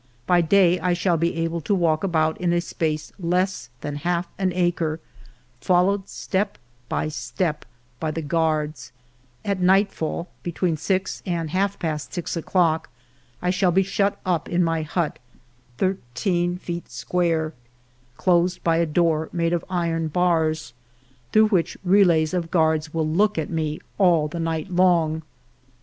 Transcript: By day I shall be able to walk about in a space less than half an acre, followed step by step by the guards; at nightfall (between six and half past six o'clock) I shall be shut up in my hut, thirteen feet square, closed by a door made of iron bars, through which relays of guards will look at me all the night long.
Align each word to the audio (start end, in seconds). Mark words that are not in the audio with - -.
By 0.25 0.41
day 0.41 0.79
I 0.79 0.93
shall 0.93 1.15
be 1.15 1.35
able 1.35 1.61
to 1.61 1.75
walk 1.75 2.03
about 2.03 2.41
in 2.41 2.53
a 2.53 2.59
space 2.61 3.13
less 3.19 3.69
than 3.81 3.97
half 3.97 4.27
an 4.39 4.51
acre, 4.55 4.99
followed 5.59 6.09
step 6.09 6.57
by 6.89 7.07
step 7.07 7.65
by 7.99 8.09
the 8.09 8.23
guards; 8.23 8.91
at 9.45 9.59
nightfall 9.59 10.27
(between 10.41 10.75
six 10.75 11.21
and 11.23 11.51
half 11.51 11.77
past 11.77 12.15
six 12.15 12.35
o'clock) 12.35 12.89
I 13.43 13.51
shall 13.51 13.69
be 13.71 13.83
shut 13.83 14.19
up 14.25 14.49
in 14.49 14.63
my 14.63 14.81
hut, 14.81 15.19
thirteen 15.77 16.57
feet 16.57 16.89
square, 16.89 17.53
closed 18.17 18.63
by 18.63 18.77
a 18.77 18.87
door 18.87 19.29
made 19.31 19.53
of 19.53 19.63
iron 19.69 20.07
bars, 20.07 20.73
through 21.31 21.49
which 21.49 21.77
relays 21.83 22.33
of 22.33 22.49
guards 22.49 22.91
will 22.91 23.07
look 23.07 23.37
at 23.37 23.51
me 23.51 23.79
all 23.99 24.27
the 24.27 24.39
night 24.39 24.71
long. 24.71 25.21